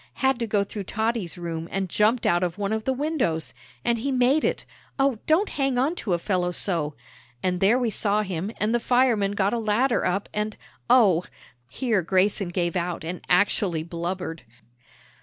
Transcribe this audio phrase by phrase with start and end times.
[0.15, 3.53] Had to go through Toddy's room, and jumped out of one of the windows.
[3.85, 4.65] And he made it.
[4.97, 6.95] Oh, don't hang on to a fellow so!
[7.43, 10.57] And there we saw him, and the firemen got a ladder up, and,
[10.89, 11.25] oh"
[11.69, 14.41] Here Grayson gave out and actually blubbered.